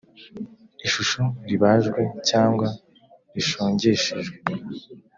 [0.85, 2.67] ishusho ribajwe cyangwa
[3.33, 4.37] rishongeshejwe,